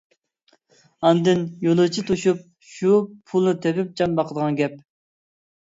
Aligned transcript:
ئاندىن 1.09 1.43
يولۇچى 1.67 2.05
توشۇپ 2.07 2.41
شۇ 2.71 2.97
پۇلنى 3.33 3.55
تېپىپ 3.67 3.93
جان 4.03 4.17
باقىدىغان 4.23 4.59
گەپ. 4.63 4.83